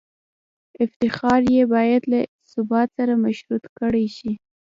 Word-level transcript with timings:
افتخار 0.85 1.41
یې 1.55 1.63
باید 1.73 2.03
له 2.11 2.19
ثبات 2.51 2.87
سره 2.97 3.13
مشروط 3.25 3.63
کړای 3.77 4.07
شي. 4.17 4.31